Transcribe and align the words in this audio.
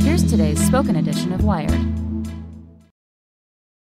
Here's 0.00 0.24
today's 0.24 0.60
spoken 0.64 0.96
edition 0.96 1.32
of 1.32 1.44
Wired. 1.44 1.80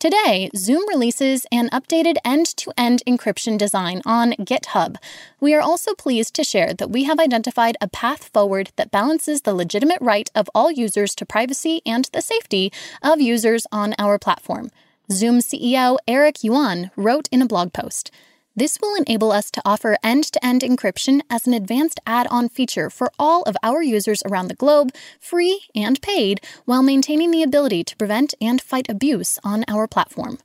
Today, 0.00 0.48
Zoom 0.54 0.88
releases 0.88 1.44
an 1.50 1.68
updated 1.70 2.18
end 2.24 2.46
to 2.58 2.72
end 2.78 3.02
encryption 3.04 3.58
design 3.58 4.00
on 4.06 4.30
GitHub. 4.34 4.94
We 5.40 5.54
are 5.54 5.60
also 5.60 5.92
pleased 5.92 6.34
to 6.34 6.44
share 6.44 6.72
that 6.74 6.90
we 6.90 7.02
have 7.02 7.18
identified 7.18 7.76
a 7.80 7.88
path 7.88 8.30
forward 8.32 8.70
that 8.76 8.92
balances 8.92 9.40
the 9.42 9.54
legitimate 9.54 10.00
right 10.00 10.30
of 10.36 10.48
all 10.54 10.70
users 10.70 11.16
to 11.16 11.26
privacy 11.26 11.82
and 11.84 12.04
the 12.12 12.22
safety 12.22 12.72
of 13.02 13.20
users 13.20 13.66
on 13.72 13.96
our 13.98 14.20
platform. 14.20 14.70
Zoom 15.10 15.40
CEO 15.40 15.96
Eric 16.06 16.44
Yuan 16.44 16.92
wrote 16.94 17.28
in 17.32 17.42
a 17.42 17.46
blog 17.46 17.72
post. 17.72 18.12
This 18.58 18.80
will 18.82 18.96
enable 18.96 19.30
us 19.30 19.52
to 19.52 19.62
offer 19.64 19.96
end 20.02 20.24
to 20.32 20.44
end 20.44 20.62
encryption 20.62 21.20
as 21.30 21.46
an 21.46 21.54
advanced 21.54 22.00
add 22.04 22.26
on 22.26 22.48
feature 22.48 22.90
for 22.90 23.12
all 23.16 23.44
of 23.44 23.56
our 23.62 23.84
users 23.84 24.20
around 24.26 24.48
the 24.48 24.56
globe, 24.56 24.92
free 25.20 25.68
and 25.76 26.02
paid, 26.02 26.40
while 26.64 26.82
maintaining 26.82 27.30
the 27.30 27.44
ability 27.44 27.84
to 27.84 27.96
prevent 27.96 28.34
and 28.40 28.60
fight 28.60 28.88
abuse 28.88 29.38
on 29.44 29.64
our 29.68 29.86
platform. 29.86 30.38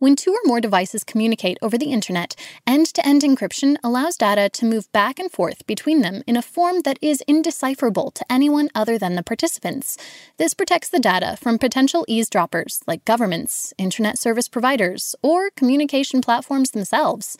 When 0.00 0.14
two 0.14 0.30
or 0.30 0.38
more 0.44 0.60
devices 0.60 1.02
communicate 1.02 1.58
over 1.60 1.76
the 1.76 1.90
internet, 1.90 2.36
end 2.64 2.86
to 2.94 3.04
end 3.04 3.22
encryption 3.22 3.76
allows 3.82 4.16
data 4.16 4.48
to 4.48 4.64
move 4.64 4.92
back 4.92 5.18
and 5.18 5.28
forth 5.28 5.66
between 5.66 6.02
them 6.02 6.22
in 6.24 6.36
a 6.36 6.42
form 6.42 6.82
that 6.82 7.00
is 7.02 7.20
indecipherable 7.26 8.12
to 8.12 8.24
anyone 8.30 8.68
other 8.76 8.96
than 8.96 9.16
the 9.16 9.24
participants. 9.24 9.98
This 10.36 10.54
protects 10.54 10.88
the 10.88 11.00
data 11.00 11.36
from 11.40 11.58
potential 11.58 12.04
eavesdroppers 12.06 12.80
like 12.86 13.04
governments, 13.04 13.74
internet 13.76 14.18
service 14.18 14.46
providers, 14.46 15.16
or 15.20 15.50
communication 15.50 16.20
platforms 16.20 16.70
themselves. 16.70 17.36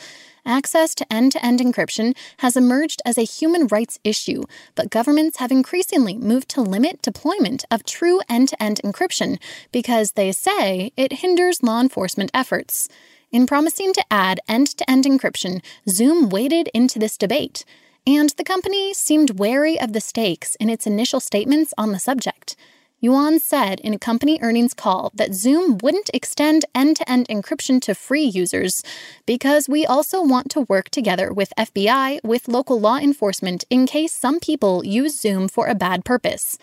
Access 0.48 0.94
to 0.94 1.12
end 1.12 1.32
to 1.32 1.44
end 1.44 1.60
encryption 1.60 2.16
has 2.38 2.56
emerged 2.56 3.02
as 3.04 3.18
a 3.18 3.22
human 3.22 3.66
rights 3.66 3.98
issue, 4.02 4.44
but 4.74 4.88
governments 4.88 5.36
have 5.36 5.52
increasingly 5.52 6.16
moved 6.16 6.48
to 6.48 6.62
limit 6.62 7.02
deployment 7.02 7.66
of 7.70 7.84
true 7.84 8.22
end 8.30 8.48
to 8.48 8.62
end 8.62 8.80
encryption 8.82 9.38
because 9.72 10.12
they 10.12 10.32
say 10.32 10.90
it 10.96 11.20
hinders 11.20 11.62
law 11.62 11.82
enforcement 11.82 12.30
efforts. 12.32 12.88
In 13.30 13.46
promising 13.46 13.92
to 13.92 14.04
add 14.10 14.40
end 14.48 14.68
to 14.78 14.90
end 14.90 15.04
encryption, 15.04 15.62
Zoom 15.86 16.30
waded 16.30 16.70
into 16.72 16.98
this 16.98 17.18
debate, 17.18 17.66
and 18.06 18.30
the 18.30 18.42
company 18.42 18.94
seemed 18.94 19.38
wary 19.38 19.78
of 19.78 19.92
the 19.92 20.00
stakes 20.00 20.54
in 20.54 20.70
its 20.70 20.86
initial 20.86 21.20
statements 21.20 21.74
on 21.76 21.92
the 21.92 21.98
subject. 21.98 22.56
Yuan 23.00 23.38
said 23.38 23.78
in 23.78 23.94
a 23.94 23.98
company 23.98 24.40
earnings 24.42 24.74
call 24.74 25.12
that 25.14 25.32
Zoom 25.32 25.78
wouldn't 25.78 26.10
extend 26.12 26.64
end 26.74 26.96
to 26.96 27.08
end 27.08 27.28
encryption 27.28 27.80
to 27.80 27.94
free 27.94 28.24
users 28.24 28.82
because 29.24 29.68
we 29.68 29.86
also 29.86 30.20
want 30.20 30.50
to 30.50 30.62
work 30.62 30.88
together 30.88 31.32
with 31.32 31.52
FBI, 31.56 32.18
with 32.24 32.48
local 32.48 32.80
law 32.80 32.96
enforcement, 32.96 33.62
in 33.70 33.86
case 33.86 34.12
some 34.12 34.40
people 34.40 34.84
use 34.84 35.20
Zoom 35.20 35.46
for 35.46 35.68
a 35.68 35.76
bad 35.76 36.04
purpose. 36.04 36.58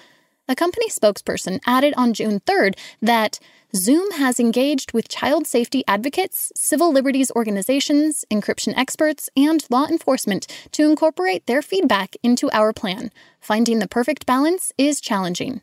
A 0.49 0.55
company 0.55 0.89
spokesperson 0.89 1.61
added 1.65 1.93
on 1.95 2.13
June 2.13 2.41
3rd 2.41 2.77
that 3.01 3.39
Zoom 3.73 4.11
has 4.11 4.37
engaged 4.37 4.91
with 4.91 5.07
child 5.07 5.47
safety 5.47 5.85
advocates, 5.87 6.51
civil 6.53 6.91
liberties 6.91 7.31
organizations, 7.33 8.25
encryption 8.29 8.73
experts, 8.75 9.29
and 9.37 9.65
law 9.69 9.87
enforcement 9.87 10.47
to 10.73 10.83
incorporate 10.83 11.45
their 11.45 11.61
feedback 11.61 12.17
into 12.21 12.51
our 12.51 12.73
plan. 12.73 13.09
Finding 13.39 13.79
the 13.79 13.87
perfect 13.87 14.25
balance 14.25 14.73
is 14.77 14.99
challenging. 14.99 15.61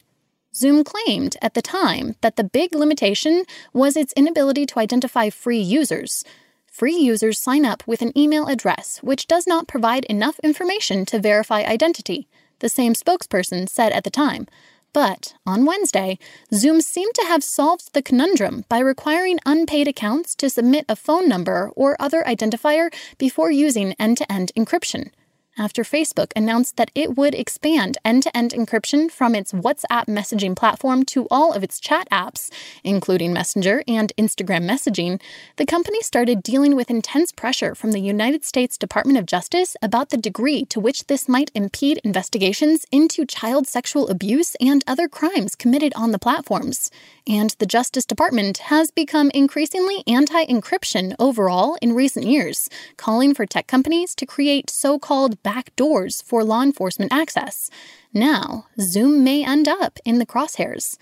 Zoom 0.54 0.84
claimed 0.84 1.36
at 1.40 1.54
the 1.54 1.62
time 1.62 2.16
that 2.20 2.36
the 2.36 2.44
big 2.44 2.74
limitation 2.74 3.44
was 3.72 3.96
its 3.96 4.12
inability 4.14 4.66
to 4.66 4.78
identify 4.78 5.30
free 5.30 5.60
users. 5.60 6.24
Free 6.66 6.96
users 6.96 7.40
sign 7.40 7.64
up 7.64 7.82
with 7.86 8.02
an 8.02 8.16
email 8.16 8.46
address 8.46 8.98
which 9.02 9.26
does 9.26 9.46
not 9.46 9.66
provide 9.66 10.04
enough 10.06 10.38
information 10.40 11.06
to 11.06 11.18
verify 11.18 11.62
identity. 11.62 12.28
the 12.58 12.68
same 12.68 12.94
spokesperson 12.94 13.68
said 13.68 13.92
at 13.92 14.04
the 14.04 14.10
time. 14.10 14.46
But 14.92 15.34
on 15.44 15.64
Wednesday, 15.64 16.18
Zoom 16.54 16.80
seemed 16.80 17.14
to 17.14 17.26
have 17.26 17.42
solved 17.42 17.92
the 17.92 18.02
conundrum 18.02 18.64
by 18.68 18.78
requiring 18.78 19.40
unpaid 19.44 19.88
accounts 19.88 20.36
to 20.36 20.48
submit 20.48 20.84
a 20.88 20.94
phone 20.94 21.28
number 21.28 21.72
or 21.74 21.96
other 21.98 22.22
identifier 22.22 22.94
before 23.18 23.50
using 23.50 23.94
end 23.98 24.18
to 24.18 24.30
end 24.30 24.52
encryption 24.56 25.10
after 25.58 25.82
Facebook 25.82 26.32
announced 26.34 26.76
that 26.76 26.90
it 26.94 27.16
would 27.16 27.34
expand 27.34 27.98
end 28.04 28.22
to 28.22 28.34
end 28.36 28.52
encryption 28.52 29.10
from 29.10 29.34
its 29.34 29.52
WhatsApp 29.52 30.06
messaging 30.06 30.56
platform 30.56 31.04
to 31.04 31.26
all 31.30 31.52
of 31.52 31.62
its 31.62 31.78
chat 31.78 32.08
apps, 32.10 32.50
including 32.82 33.34
Messenger 33.34 33.84
and 33.86 34.12
Instagram 34.16 34.68
messaging, 34.68 35.20
the 35.56 35.66
company 35.66 36.00
started 36.00 36.42
dealing 36.42 36.74
with 36.74 36.90
intense 36.90 37.32
pressure 37.32 37.74
from 37.74 37.92
the 37.92 38.00
United 38.00 38.44
States 38.44 38.78
Department 38.78 39.18
of 39.18 39.26
Justice 39.26 39.76
about 39.82 40.08
the 40.08 40.16
degree 40.16 40.64
to 40.66 40.80
which 40.80 41.06
this 41.06 41.28
might 41.28 41.50
impede 41.54 42.00
investigations 42.02 42.86
into 42.90 43.26
child 43.26 43.66
sexual 43.66 44.08
abuse 44.08 44.56
and 44.60 44.82
other 44.86 45.06
crimes 45.06 45.54
committed 45.54 45.92
on 45.94 46.12
the 46.12 46.18
platforms. 46.18 46.90
And 47.26 47.54
the 47.58 47.66
Justice 47.66 48.06
Department 48.06 48.58
has 48.58 48.90
become 48.90 49.30
increasingly 49.34 50.02
anti 50.06 50.46
encryption 50.46 51.14
overall 51.18 51.76
in 51.82 51.92
recent 51.92 52.26
years, 52.26 52.68
calling 52.96 53.34
for 53.34 53.44
tech 53.44 53.66
companies 53.66 54.14
to 54.14 54.26
create 54.26 54.70
so 54.70 54.98
called 54.98 55.41
back 55.42 55.74
doors 55.76 56.22
for 56.22 56.44
law 56.44 56.62
enforcement 56.62 57.12
access. 57.12 57.70
Now, 58.12 58.66
Zoom 58.80 59.24
may 59.24 59.44
end 59.44 59.68
up 59.68 59.98
in 60.04 60.18
the 60.18 60.26
crosshairs. 60.26 60.96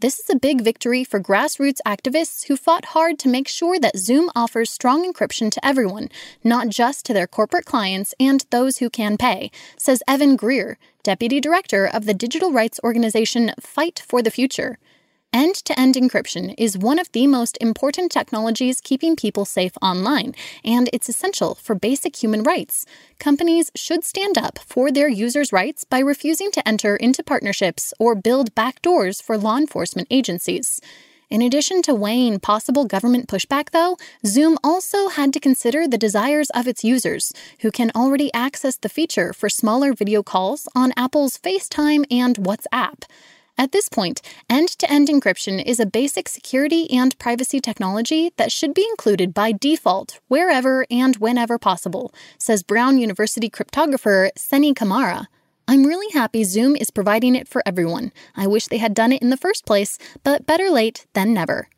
This 0.00 0.20
is 0.20 0.30
a 0.30 0.38
big 0.38 0.60
victory 0.60 1.02
for 1.02 1.18
grassroots 1.18 1.80
activists 1.84 2.46
who 2.46 2.56
fought 2.56 2.94
hard 2.94 3.18
to 3.18 3.28
make 3.28 3.48
sure 3.48 3.80
that 3.80 3.98
Zoom 3.98 4.30
offers 4.36 4.70
strong 4.70 5.04
encryption 5.04 5.50
to 5.50 5.66
everyone, 5.66 6.08
not 6.44 6.68
just 6.68 7.04
to 7.06 7.12
their 7.12 7.26
corporate 7.26 7.64
clients 7.64 8.14
and 8.20 8.46
those 8.50 8.78
who 8.78 8.90
can 8.90 9.16
pay, 9.16 9.50
says 9.76 10.04
Evan 10.06 10.36
Greer, 10.36 10.78
deputy 11.02 11.40
director 11.40 11.84
of 11.84 12.06
the 12.06 12.14
digital 12.14 12.52
rights 12.52 12.78
organization 12.84 13.50
Fight 13.58 14.00
for 14.06 14.22
the 14.22 14.30
Future. 14.30 14.78
End 15.32 15.56
to 15.56 15.78
end 15.78 15.94
encryption 15.94 16.54
is 16.56 16.78
one 16.78 16.98
of 16.98 17.12
the 17.12 17.26
most 17.26 17.58
important 17.60 18.10
technologies 18.10 18.80
keeping 18.80 19.14
people 19.14 19.44
safe 19.44 19.72
online, 19.82 20.34
and 20.64 20.88
it's 20.90 21.10
essential 21.10 21.54
for 21.54 21.74
basic 21.74 22.16
human 22.16 22.42
rights. 22.42 22.86
Companies 23.18 23.70
should 23.76 24.04
stand 24.04 24.38
up 24.38 24.58
for 24.58 24.90
their 24.90 25.08
users' 25.08 25.52
rights 25.52 25.84
by 25.84 25.98
refusing 25.98 26.50
to 26.52 26.66
enter 26.66 26.96
into 26.96 27.22
partnerships 27.22 27.92
or 27.98 28.14
build 28.14 28.54
backdoors 28.54 29.22
for 29.22 29.36
law 29.36 29.58
enforcement 29.58 30.08
agencies. 30.10 30.80
In 31.28 31.42
addition 31.42 31.82
to 31.82 31.94
weighing 31.94 32.40
possible 32.40 32.86
government 32.86 33.28
pushback, 33.28 33.72
though, 33.72 33.98
Zoom 34.24 34.56
also 34.64 35.08
had 35.08 35.34
to 35.34 35.40
consider 35.40 35.86
the 35.86 35.98
desires 35.98 36.48
of 36.54 36.66
its 36.66 36.84
users, 36.84 37.34
who 37.60 37.70
can 37.70 37.92
already 37.94 38.32
access 38.32 38.76
the 38.76 38.88
feature 38.88 39.34
for 39.34 39.50
smaller 39.50 39.92
video 39.92 40.22
calls 40.22 40.68
on 40.74 40.94
Apple's 40.96 41.36
FaceTime 41.36 42.06
and 42.10 42.36
WhatsApp. 42.36 43.02
At 43.60 43.72
this 43.72 43.88
point, 43.88 44.22
end 44.48 44.68
to 44.78 44.88
end 44.88 45.08
encryption 45.08 45.60
is 45.60 45.80
a 45.80 45.86
basic 45.86 46.28
security 46.28 46.88
and 46.92 47.18
privacy 47.18 47.58
technology 47.58 48.32
that 48.36 48.52
should 48.52 48.72
be 48.72 48.86
included 48.88 49.34
by 49.34 49.50
default 49.50 50.20
wherever 50.28 50.86
and 50.92 51.16
whenever 51.16 51.58
possible, 51.58 52.14
says 52.38 52.62
Brown 52.62 52.98
University 52.98 53.50
cryptographer 53.50 54.30
Seny 54.36 54.74
Kamara. 54.74 55.26
I'm 55.66 55.84
really 55.84 56.10
happy 56.12 56.44
Zoom 56.44 56.76
is 56.76 56.92
providing 56.92 57.34
it 57.34 57.48
for 57.48 57.60
everyone. 57.66 58.12
I 58.36 58.46
wish 58.46 58.68
they 58.68 58.78
had 58.78 58.94
done 58.94 59.10
it 59.10 59.22
in 59.22 59.30
the 59.30 59.36
first 59.36 59.66
place, 59.66 59.98
but 60.22 60.46
better 60.46 60.70
late 60.70 61.06
than 61.14 61.34
never. 61.34 61.68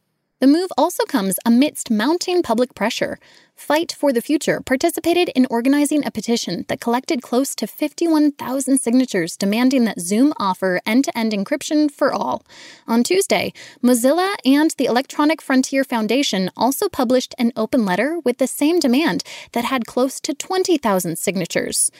The 0.40 0.46
move 0.46 0.70
also 0.76 1.04
comes 1.04 1.38
amidst 1.46 1.90
mounting 1.90 2.42
public 2.42 2.74
pressure. 2.74 3.18
Fight 3.60 3.92
for 3.92 4.10
the 4.10 4.22
Future 4.22 4.62
participated 4.62 5.28
in 5.36 5.46
organizing 5.50 6.04
a 6.04 6.10
petition 6.10 6.64
that 6.68 6.80
collected 6.80 7.20
close 7.20 7.54
to 7.56 7.66
51,000 7.66 8.78
signatures 8.78 9.36
demanding 9.36 9.84
that 9.84 10.00
Zoom 10.00 10.32
offer 10.40 10.80
end 10.86 11.04
to 11.04 11.16
end 11.16 11.32
encryption 11.32 11.90
for 11.90 12.10
all. 12.10 12.42
On 12.88 13.04
Tuesday, 13.04 13.52
Mozilla 13.84 14.34
and 14.46 14.70
the 14.78 14.86
Electronic 14.86 15.42
Frontier 15.42 15.84
Foundation 15.84 16.50
also 16.56 16.88
published 16.88 17.34
an 17.38 17.52
open 17.54 17.84
letter 17.84 18.18
with 18.24 18.38
the 18.38 18.46
same 18.46 18.80
demand 18.80 19.22
that 19.52 19.66
had 19.66 19.86
close 19.86 20.20
to 20.20 20.32
20,000 20.32 21.18
signatures. 21.18 21.90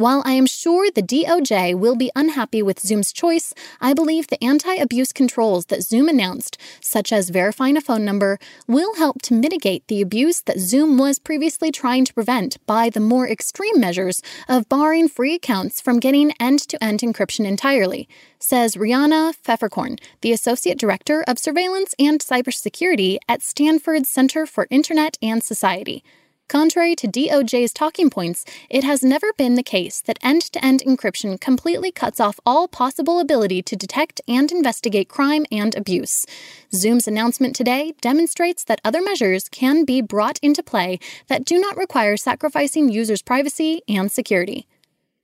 While 0.00 0.22
I 0.24 0.32
am 0.32 0.46
sure 0.46 0.90
the 0.90 1.02
DOJ 1.02 1.74
will 1.74 1.94
be 1.94 2.10
unhappy 2.16 2.62
with 2.62 2.80
Zoom's 2.80 3.12
choice, 3.12 3.52
I 3.82 3.92
believe 3.92 4.28
the 4.28 4.42
anti 4.42 4.72
abuse 4.76 5.12
controls 5.12 5.66
that 5.66 5.82
Zoom 5.82 6.08
announced, 6.08 6.56
such 6.80 7.12
as 7.12 7.28
verifying 7.28 7.76
a 7.76 7.82
phone 7.82 8.02
number, 8.02 8.38
will 8.66 8.94
help 8.94 9.20
to 9.20 9.34
mitigate 9.34 9.86
the 9.88 10.00
abuse 10.00 10.40
that 10.40 10.58
Zoom 10.58 10.96
was 10.96 11.18
previously 11.18 11.70
trying 11.70 12.06
to 12.06 12.14
prevent 12.14 12.56
by 12.64 12.88
the 12.88 12.98
more 12.98 13.28
extreme 13.28 13.78
measures 13.78 14.22
of 14.48 14.70
barring 14.70 15.06
free 15.06 15.34
accounts 15.34 15.82
from 15.82 16.00
getting 16.00 16.32
end 16.40 16.60
to 16.60 16.82
end 16.82 17.00
encryption 17.00 17.44
entirely, 17.44 18.08
says 18.38 18.76
Riana 18.76 19.34
Pfefferkorn, 19.44 20.00
the 20.22 20.32
Associate 20.32 20.78
Director 20.78 21.22
of 21.28 21.38
Surveillance 21.38 21.94
and 21.98 22.20
Cybersecurity 22.20 23.18
at 23.28 23.42
Stanford 23.42 24.06
Center 24.06 24.46
for 24.46 24.66
Internet 24.70 25.18
and 25.20 25.44
Society. 25.44 26.02
Contrary 26.50 26.96
to 26.96 27.06
DOJ's 27.06 27.72
talking 27.72 28.10
points, 28.10 28.44
it 28.68 28.82
has 28.82 29.04
never 29.04 29.32
been 29.34 29.54
the 29.54 29.62
case 29.62 30.00
that 30.00 30.18
end 30.20 30.42
to 30.42 30.64
end 30.64 30.82
encryption 30.84 31.40
completely 31.40 31.92
cuts 31.92 32.18
off 32.18 32.40
all 32.44 32.66
possible 32.66 33.20
ability 33.20 33.62
to 33.62 33.76
detect 33.76 34.20
and 34.26 34.50
investigate 34.50 35.08
crime 35.08 35.46
and 35.52 35.76
abuse. 35.76 36.26
Zoom's 36.74 37.06
announcement 37.06 37.54
today 37.54 37.94
demonstrates 38.00 38.64
that 38.64 38.80
other 38.84 39.00
measures 39.00 39.48
can 39.48 39.84
be 39.84 40.00
brought 40.00 40.40
into 40.42 40.60
play 40.60 40.98
that 41.28 41.44
do 41.44 41.56
not 41.56 41.76
require 41.76 42.16
sacrificing 42.16 42.88
users' 42.88 43.22
privacy 43.22 43.82
and 43.86 44.10
security. 44.10 44.66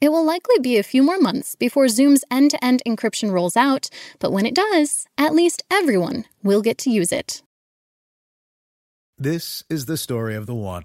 It 0.01 0.11
will 0.11 0.25
likely 0.25 0.61
be 0.61 0.79
a 0.79 0.85
few 0.85 1.03
more 1.03 1.19
months 1.19 1.57
before 1.57 1.89
Zoom's 1.89 2.25
end 2.31 2.53
to 2.53 2.65
end 2.65 2.85
encryption 2.87 3.33
rolls 3.33 3.57
out, 3.57 3.89
but 4.21 4.31
when 4.31 4.47
it 4.47 4.55
does, 4.55 5.09
at 5.19 5.35
least 5.35 5.65
everyone 5.73 6.27
will 6.45 6.63
get 6.63 6.79
to 6.79 6.91
use 6.91 7.11
it. 7.11 7.43
This 9.19 9.65
is 9.69 9.87
the 9.87 9.97
story 9.97 10.37
of 10.37 10.47
the 10.47 10.55
one. 10.55 10.85